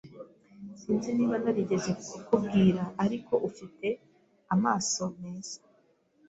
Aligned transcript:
Sinzi 0.79 1.09
niba 1.17 1.35
narigeze 1.43 1.91
kukubwira, 2.07 2.81
ariko 3.03 3.33
ufite 3.49 3.87
amaso 4.53 5.03
meza. 5.21 5.57